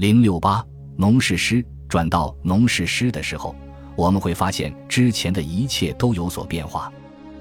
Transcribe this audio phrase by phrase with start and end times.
[0.00, 0.64] 零六八
[0.96, 3.54] 农事诗转到农事诗的时候，
[3.94, 6.90] 我们会发现之前的一切都有所变化。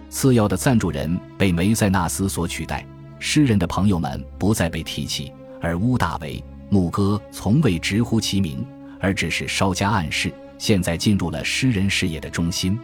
[0.10, 2.86] 次要的赞助人被梅塞纳斯所取代，
[3.18, 8.68] 诗人的朋友们不再被提起，而乌大维、牧歌从未直呼其名，
[9.00, 12.78] 而只是稍加暗示，现在进入了诗人事业的中心。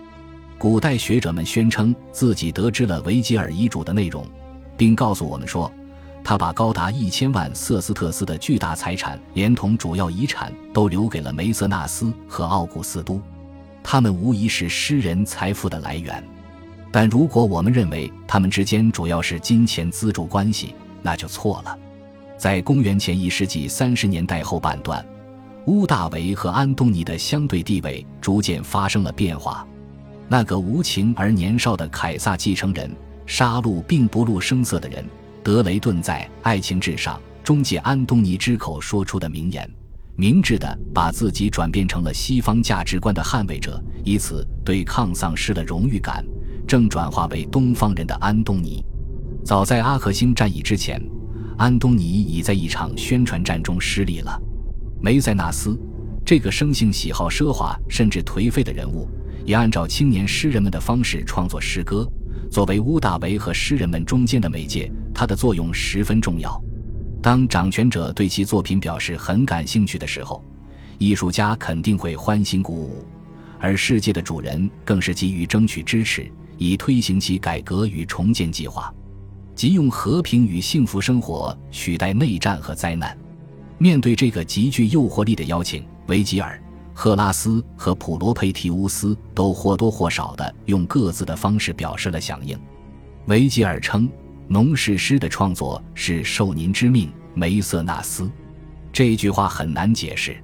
[0.58, 4.26] 古代学者们宣称自己得知了维吉尔遗嘱的内容，
[4.78, 5.70] 并告诉我们说。
[6.28, 13.22] 他把高达一千万瑟斯特斯的巨大财产，连同主要遗产，都留给了梅瑟纳斯和奥古斯都。
[13.84, 16.24] 他们无疑是诗人财富的来源。
[16.92, 21.78] 但如果我们认为他们之间主要是金钱资助关系，那就错了。
[22.38, 25.06] 在公元前一世纪三十年代后半段，
[25.68, 29.64] 乌大维和安东尼的相对地位逐渐发生了变化。
[30.28, 32.92] 那个无情而年少的凯撒继承人，
[33.28, 35.06] 杀戮并不露声色的人。
[35.46, 39.70] 德雷顿在《爱情至上》中借安东尼之口说出的名言，
[40.16, 46.26] 明智地把自己转变成了西方价值观的捍卫者，以此对抗丧失了荣誉感，
[46.68, 48.84] 正转化为东方人的安东尼。
[49.44, 51.00] 早在阿克星战役之前，
[51.60, 54.42] 安东尼已在一场宣传战中失利了。
[55.00, 55.80] 梅塞纳斯
[56.26, 59.08] 这个生性喜好奢华甚至颓废的人物，
[59.46, 62.04] 也按照青年诗人们的方式创作诗歌。
[62.50, 66.62] 作为乌大维和诗人们中间的媒介，它的作用十分重要。
[67.22, 70.44] 当掌权者对其作品表示很感兴趣的时候，
[70.98, 73.06] 艺术家肯定会欢欣鼓舞，
[73.60, 78.94] 而世界的主人更是急于争取支持，以推行其改革与重建计划，
[79.56, 83.18] 即用和平与幸福生活取代内战和灾难。
[83.78, 86.62] 面对这个极具诱惑力的邀请，维吉尔。
[86.98, 92.58] 赫拉斯和普罗佩提乌斯都或多或少地用各自的方式表示了响应。
[93.28, 94.10] 维吉尔称
[94.48, 98.32] ：“农事诗的创作是受您之命，梅瑟纳斯。”
[98.94, 100.38] 这句话很难解释。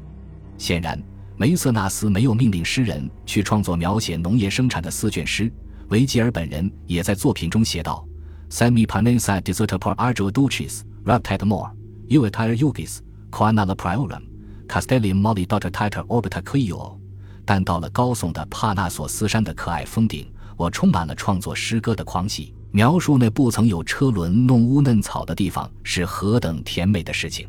[0.57, 1.01] 显然，
[1.37, 5.49] 梅瑟纳斯没有命令诗人去创作描写农业生产的四卷诗。
[5.87, 8.05] 维吉尔本人也在作品中写道
[8.49, 11.71] ：“Semi panensa deserta por arjo ducis raptat more,
[12.09, 12.99] uetire yugis,
[13.31, 14.23] quana la priorum。”
[14.71, 16.97] Castelli Molly Daughter Orbita Quio，
[17.43, 22.55] 但到了高耸的帕纳索斯山的可爱峰顶，我充满了创作诗歌的狂喜。
[22.71, 27.45] 描述那不曾有车轮弄污嫩草的地方是何等甜美的事情。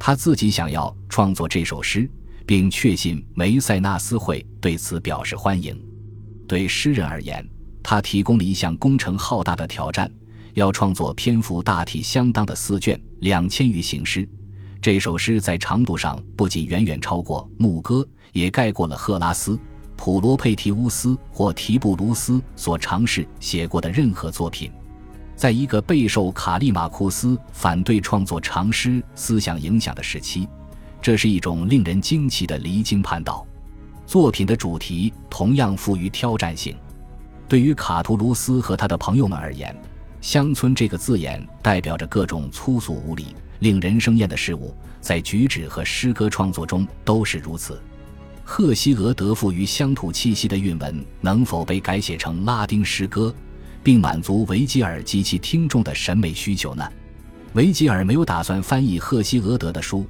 [0.00, 2.10] 他自己想要创作这首诗，
[2.44, 5.80] 并确信梅塞纳斯会对此表示欢迎。
[6.48, 7.48] 对诗人而言，
[7.84, 10.10] 他提供了一项工程浩大的挑战，
[10.54, 14.28] 要创作篇幅大体相当的四卷两千余行诗。
[14.80, 17.96] 这首诗在长度上不仅远远超过《牧歌》，
[18.32, 19.58] 也盖过了赫拉斯、
[19.96, 24.70] 普罗佩提乌斯或提布鲁斯所尝试写过的任何作品。
[25.34, 30.48] 在一个备受卡利马库斯反对创作长诗思想影响的时期，
[31.02, 33.44] 这是一种令人惊奇的离经叛道。
[34.06, 36.76] 作品的主题同样富于挑战性。
[37.48, 39.76] 对于卡图卢斯和他的朋友们而言
[40.20, 43.34] ，“乡村”这个字眼代表着各种粗俗无礼。
[43.60, 47.80] 令人生厌的事物，在举止和诗歌创作中都是如此。
[48.44, 53.34] 赫西俄德富于乡土气息的韵文能否被改写成拉丁诗歌，
[53.82, 56.88] 并满足维吉尔及其听众的审美需求呢？
[57.54, 60.06] 维吉尔没有打算翻译赫西俄德的书，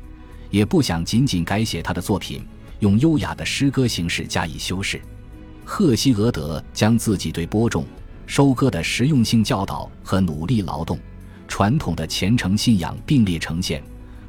[0.51, 2.45] 也不想仅仅改写他的作品，
[2.81, 5.01] 用优雅的诗歌形式加以修饰。
[5.65, 7.85] 赫西俄德将自己对播种、
[8.27, 10.99] 收割的实用性教导和努力劳动。
[11.49, 13.83] 传统的虔诚信仰并列呈现，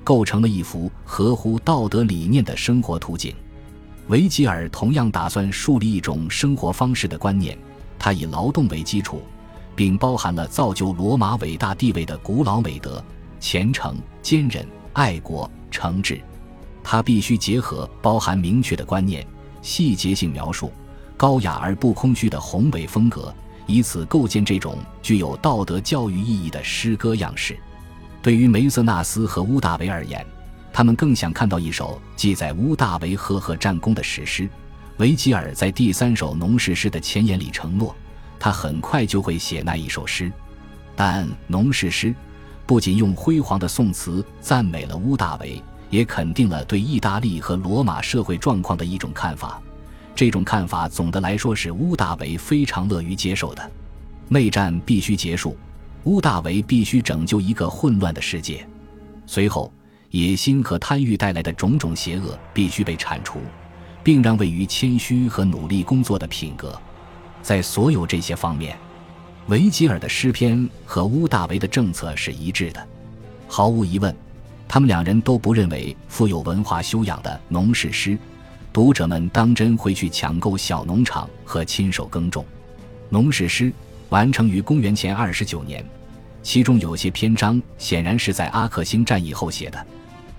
[0.03, 3.35] 构成了一幅合乎道德理念的生活图景。
[4.07, 7.56] 维吉尔同样打算树立一种生活方式的观念，
[8.00, 9.22] 他以劳动为基础，
[9.75, 13.03] 并包含了造就罗马伟大地位的古老美德：
[13.40, 16.19] 虔诚、坚韧、爱国、诚挚。
[16.84, 19.24] 他必须结合包含明确的观念、
[19.62, 20.72] 细节性描述、
[21.16, 23.31] 高雅而不空虚的宏伟风格。
[23.69, 27.56] 以此构建这种具有道德教育意义的诗歌样式。
[28.19, 30.25] 对于梅瑟纳斯和乌大维而言，
[30.74, 34.49] 他们更想看到一首记载乌大维赫赫战功的史诗。
[34.97, 37.96] 维吉尔在第三首农事诗的前言里承诺，
[38.40, 40.32] 他很快就会写那一首诗。
[40.96, 42.14] 但农事诗
[42.66, 45.61] 不仅用辉煌的颂词赞美了乌大维，
[45.91, 49.61] 也肯定了对意大利和罗马社会状况的一种看法。
[50.16, 53.72] 这种看法总的来说是乌大维非常乐于接受的。
[54.28, 55.58] 内战必须结束，
[56.03, 58.67] 乌大维必须拯救一个混乱的世界。
[59.26, 59.72] 随后，
[60.11, 63.40] 野心和贪欲带来的种种邪恶必须被铲除，
[64.03, 66.79] 并让位于谦虚和努力工作的品格。
[67.41, 68.78] 在所有这些方面，
[69.47, 72.88] 维吉尔的诗篇和乌大维的政策是一致的。
[73.47, 74.16] 毫无疑问，
[74.67, 78.17] 他们两人都不认为富有文化修养的农事诗，
[78.79, 82.46] 读者们当真会去抢购小农场和亲手耕种。
[83.09, 83.73] 农事诗
[84.08, 85.85] 完成于公元前二十九年，
[86.41, 89.85] 其中有些篇章显然是在阿克星战役后写的。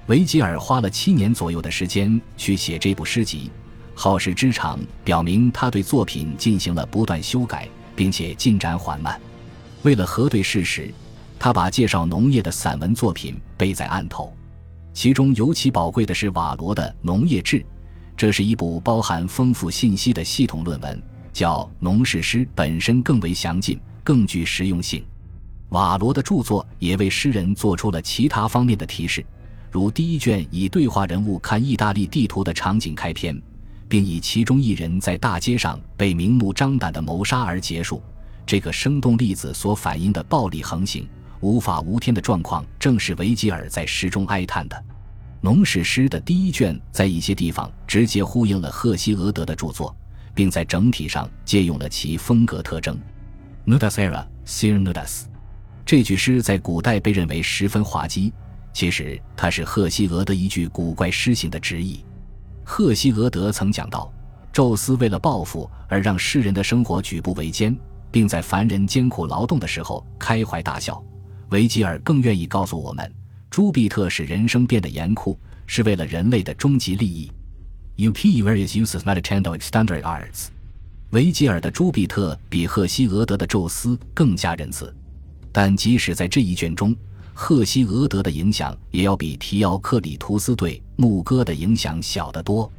[0.06, 3.50] 维吉尔花了七年左右的时间去写这部诗集，
[3.94, 9.20] 耗时之长表明他对作品进行了不断修改，并且进展缓慢。
[9.82, 10.90] 为了核对事实。
[11.38, 14.32] 他把介绍农业的散文作品背在案头，
[14.94, 17.58] 其中尤其宝贵的是瓦罗的《农业志》，
[18.20, 21.02] 这是一部包含丰富信息的系统论文，
[21.32, 25.02] 叫农事诗本身更为详尽，更具实用性。
[25.70, 29.24] 瓦罗的著作也为诗人做出了其他方面的提示，
[29.70, 33.40] 如第一卷以对话人物看意大利地图的场景开篇，
[33.88, 38.02] 并以其中一人在大街上被明目张胆的谋杀而结束。
[38.44, 41.08] 这个生动例子所反映的暴力横行。
[41.40, 44.84] 无法无天的状况，正是维吉尔在诗中哀叹的。
[45.42, 49.94] 农史诗的第一卷在一些地方直接呼应了赫西俄德的著作，
[50.34, 52.98] 并在整体上借用了其风格特征。
[53.66, 55.22] Nudas era, sir Nudas。
[55.86, 58.32] 这句诗在古代被认为十分滑稽，
[58.72, 62.04] 其实它是赫西俄德一句古怪诗行的直译。
[62.62, 64.12] 赫西俄德曾讲到，
[64.52, 67.74] 宙斯为了报复而让世人的生活举步维艰，
[68.10, 71.02] 并在凡人艰苦劳动的时候开怀大笑。
[71.48, 73.12] 维吉尔更愿意告诉我们，
[73.50, 75.36] 朱庇特使人生变得严酷，
[75.66, 77.30] 是为了人类的终极利益。
[77.96, 80.46] U P various uses meditando extended arts。
[81.10, 84.94] 维吉尔的朱庇特比赫西俄德的宙斯更加仁慈，
[85.50, 86.94] 但即使在这一卷中，
[87.34, 92.70] 赫西俄德的影响也要比提奥克里图斯对牧歌的影响小得多。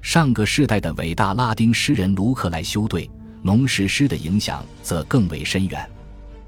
[0.00, 3.10] 上个世代的伟大拉丁诗人卢克莱修对
[3.42, 5.84] 农事诗的影响则更为深远。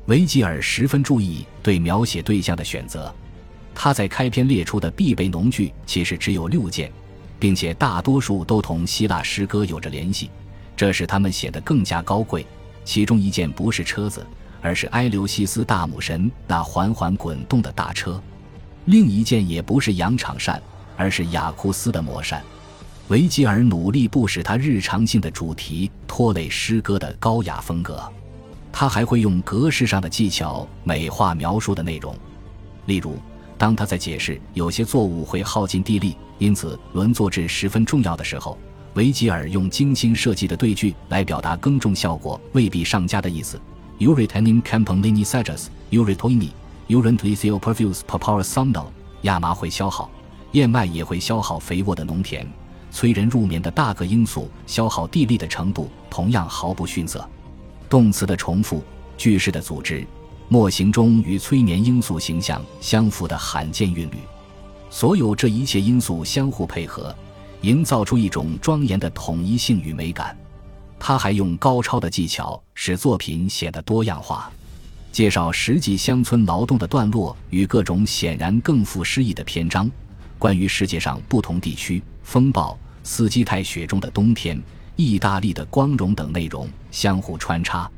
[0.06, 3.12] 维吉尔十分注意对描写对象的选择，
[3.74, 6.90] 他在开篇列出的必备农具其实只有六件，
[7.38, 10.30] 并且大多数都同希腊诗歌有着联系，
[10.76, 12.46] 这使他们显得更加高贵。
[12.84, 14.24] 其中一件不是车子，
[14.60, 18.20] 而是埃留西斯大母神那缓缓滚动的大车；
[18.84, 20.62] 另一件也不是羊场扇，
[20.96, 22.42] 而是雅库斯的魔扇。
[23.08, 28.02] 维吉尔努力不使他日常性的主题拖累诗歌的高雅风格。
[28.72, 32.16] 他还会用格式上的技巧美化描述的内容，
[32.86, 33.16] 例如，
[33.56, 38.58] 当他在解释有些作物会耗尽地力，因此轮作制十分重要的时候，
[38.94, 43.60] 维吉尔用精心设计的对句来表达耕种效果未必上佳的意思。
[44.00, 46.50] Uretanim campolini sagas, uretoini,
[46.88, 48.86] urentlisio perfus papara sumno。
[49.22, 50.10] 亚麻会消耗，
[50.52, 52.46] 燕麦也会消耗肥沃的农田，
[52.90, 57.26] 催人入眠的大个罂粟消耗地力的程度同样毫不逊色。
[57.88, 58.82] 动词的重复，
[59.16, 60.06] 句式的组织，
[60.48, 64.18] 模型中与催眠因素形象相符的罕见韵律，
[64.90, 67.14] 所有这一切因素相互配合，
[67.62, 70.36] 营造出一种庄严的统一性与美感。
[70.98, 74.50] 他还用高超的技巧使作品显得多样化，
[75.10, 79.90] 介绍实际乡村劳动的段落与各种显然更富诗意的篇章，
[80.38, 84.62] 关于世界上不同地区风暴、斯基泰雪中的冬天。
[84.96, 87.90] 意大利的光荣等内容相互穿插，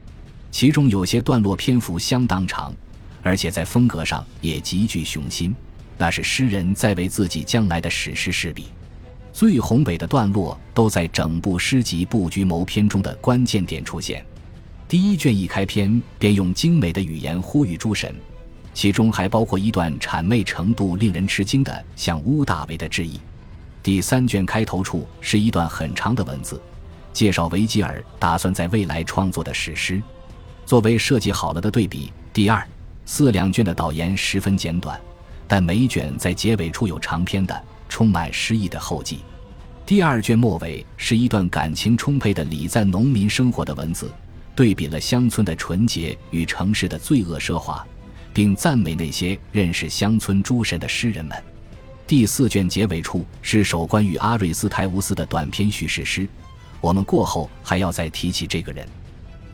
[0.57, 2.75] 其中有些段落篇幅相当长，
[3.23, 5.55] 而且在风格上也极具雄心。
[5.99, 8.69] 那是诗人在为自己将来的史诗试笔。
[9.35, 14.25] 最宏伟的段落都在整部诗集布局谋篇中的关键点出现。
[14.89, 18.15] 第一卷一开篇便用精美的语言呼吁诸神，
[18.73, 23.21] 其中还包括一段谄媚程度令人吃惊的向乌大维的致意。
[23.83, 26.59] 第三卷开头处是一段很长的文字。
[27.13, 30.03] 介绍维吉尔打算在未来创作的史诗，
[30.67, 32.13] 作为设计好了的对比。
[32.33, 32.63] 第二、
[33.07, 35.01] 四两卷的导言十分简短，
[35.47, 39.21] 但每卷在结尾处有长篇的、充满诗意的后记。
[39.87, 44.11] 第二卷末尾是一段感情充沛的礼赞农民生活的文字，
[44.57, 47.87] 对比了乡村的纯洁与城市的罪恶奢华，
[48.35, 51.41] 并赞美那些认识乡村诸神的诗人们。
[52.09, 56.29] 第四卷结尾处是首关于阿瑞斯泰乌斯的短篇叙事诗。
[56.81, 58.87] 我们过后还要再提起这个人。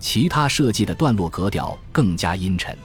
[0.03, 2.77] 其他设计的段落格调更加阴沉。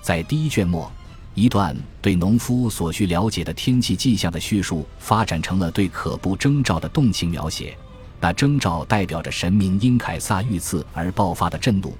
[0.00, 0.90] 在第一卷末，
[1.34, 7.76] 一段对农夫所需了解的天气迹象的叙述发展成了对可怖征兆的动情描写。
[8.18, 11.94] 那征兆代表着神明因凯撒遇刺而爆发的震怒，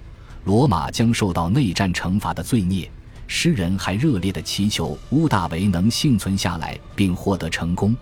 [0.44, 2.90] 罗马将受到内战惩罚的罪孽。
[3.26, 7.94] 诗人还热烈地祈求乌大维能幸存下来并获得成功，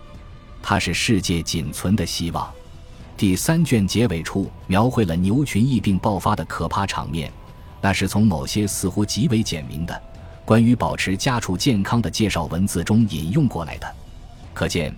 [0.61, 2.49] 他是世界仅存的希望。
[3.17, 7.31] 第三卷结尾处描绘了牛群疫病爆发的可怕场面，
[7.79, 10.01] 那是从某些似乎极为简明的、
[10.43, 13.95] 关于保持家畜健康的介绍文字中引用过来的。
[14.53, 14.93] 可见，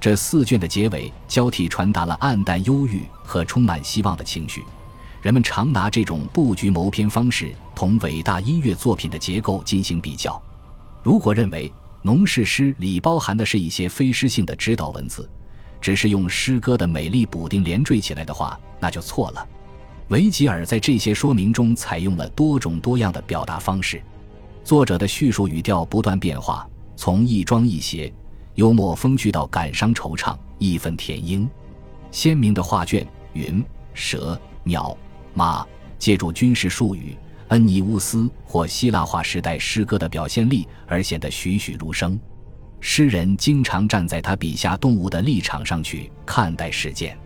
[0.00, 4.64] 这四卷的结尾交替传达了暗淡忧郁和充满希望的情绪。
[5.20, 10.40] 人们常拿这种布局谋篇方式同伟大音乐作品的结构进行比较。
[11.02, 11.70] 如果认为
[12.00, 15.28] 农事诗里包含的是一些非诗性的指导文字，
[15.80, 19.46] 只是用诗歌的美丽补丁连缀起来的话，那就错了。
[20.08, 24.02] 维吉尔在这些说明中采用了多种多样的表达方式，
[24.64, 26.66] 作者的叙述语调不断变化，
[26.96, 28.12] 从亦庄亦谐、
[28.54, 31.48] 幽默风趣到感伤惆怅、义愤填膺。
[32.10, 34.96] 鲜明的画卷，云、蛇、鸟。
[35.34, 35.64] 马
[35.98, 37.16] 借助军事术语、
[37.48, 42.18] 恩尼乌斯或希腊化时代诗歌的表现力而显得栩栩如生。
[42.80, 47.18] 诗人经常站在他笔下动物的立场上去看待事件，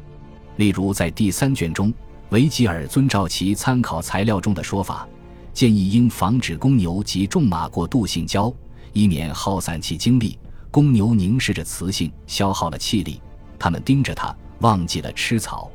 [0.57, 1.93] 例如在第三卷中，
[2.31, 5.07] 维吉尔遵照其参考材料中的说法，
[5.53, 8.53] 建议应防止公牛及重马过度性交，
[8.93, 10.39] 以免耗散其精力。
[10.71, 13.21] 公牛凝视着雌性，消耗了气力，
[13.59, 15.71] 它们盯着它，忘记了吃草。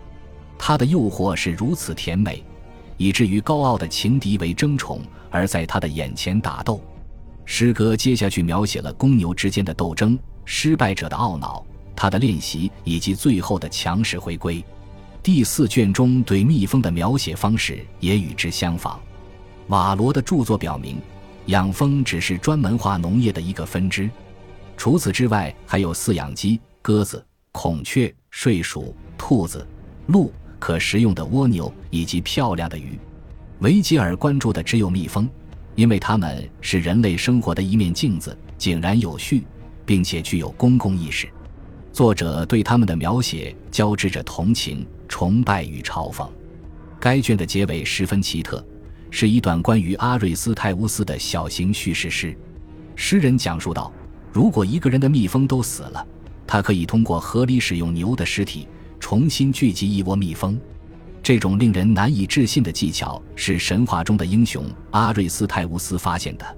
[0.58, 2.44] 他的诱惑是如此甜美，
[2.98, 6.82] 以至于高傲的情敌为争宠，而在他的眼前打斗。
[7.50, 14.64] 诗歌接下去描写了公牛之间的斗争、失败者的懊恼、他的练习以及最后的强势回归。
[15.24, 19.00] 第四卷中对蜜蜂的描写方式也与之相仿。
[19.68, 20.98] 瓦罗的著作表明，
[21.46, 24.10] 养蜂只是专门化农业的一个分支。
[24.76, 29.66] 除此之外，还有饲养鸡、鸽子、孔雀、睡鼠、兔子、
[30.08, 30.32] 鹿。
[30.60, 33.00] 可食用的蜗牛以及漂亮的鱼，
[33.60, 35.30] 维吉尔关注的只有蜜蜂，
[35.78, 39.44] 因为它们是人类生活的一面镜子，井然有序，
[39.86, 41.30] 并且具有公共意识。
[41.94, 46.28] 作者对他们的描写交织着同情、崇拜与嘲讽。
[47.00, 48.66] 该卷的结尾十分奇特，
[49.12, 52.36] 是一段关于阿瑞斯泰乌斯的小型叙事诗。
[52.96, 53.94] 诗人讲述道：
[54.34, 56.04] 如果一个人的蜜蜂都死了，
[56.48, 58.68] 他可以通过合理使用牛的尸体。
[59.00, 60.60] 重新聚集一窝蜜蜂，
[61.28, 66.58] 这种令人难以置信的技巧是神话中的英雄阿瑞斯泰乌斯发现的。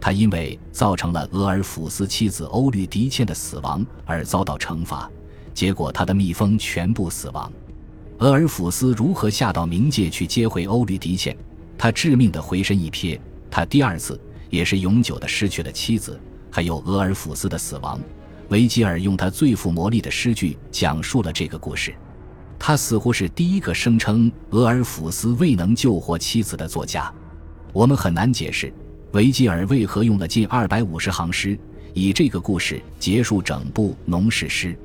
[0.00, 5.08] 他因为造成了俄尔甫斯妻子欧律狄茜的死亡而遭到惩罚，
[5.54, 7.48] 结果他的蜜蜂全部死亡。
[8.18, 11.36] 俄尔甫斯如何下到冥界去接回欧律狄茜？
[11.78, 14.20] 他致命的回身一瞥，他第二次
[14.50, 16.20] 也是永久的失去了妻子，
[16.50, 18.00] 还有俄尔甫斯的死亡。
[18.48, 21.94] 维吉尔用他最富魔力的诗句讲述了这个故事。
[22.58, 27.12] 他似乎是第一个声称俄尔甫斯未能救活妻子的作家。
[27.72, 28.72] 我们很难解释
[29.12, 31.58] 维吉尔为何用了近二百五十行诗，
[31.94, 34.76] 以这个故事结束整部农事诗。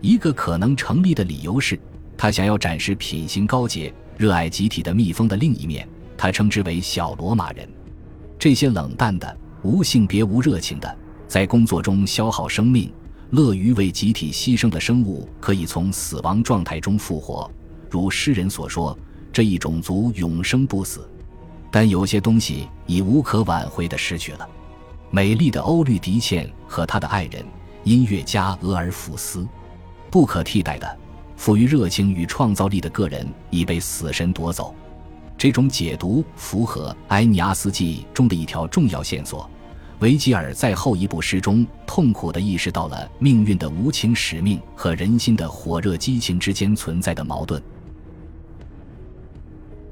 [0.00, 1.78] 一个可能成立的理由是，
[2.16, 5.86] 他想要展示品行高洁、热爱集体的蜜蜂的另一面。
[6.16, 7.68] 他称之为小罗马人。
[8.38, 10.98] 这些冷淡的、无性别、无热情的，
[11.28, 12.92] 在工作中消耗生命。
[13.30, 17.48] 乐于为集体牺牲的生物可以从死亡状态中复活，
[17.88, 18.96] 如诗人所说，
[19.32, 21.08] 这一种族永生不死。
[21.70, 24.48] 但有些东西已无可挽回的失去了。
[25.10, 27.44] 美丽的欧律狄茜和他的爱人
[27.84, 29.46] 音乐家俄尔甫斯，
[30.10, 30.98] 不可替代的、
[31.36, 34.74] 富于热情与创造力的个人已被死神夺走。
[35.38, 39.48] 这种解读符合《埃尼阿斯纪》中的一条重要线索。
[40.00, 47.62] 维吉尔在后一部诗中痛苦地意识到了命运的无情使命和人心的火热激情之间存在的矛盾。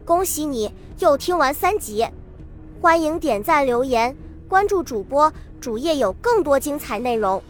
[0.07, 2.07] 恭喜你又听完三集，
[2.81, 4.17] 欢迎点赞、留言、
[4.49, 7.43] 关注主播，主页有更多精彩内容。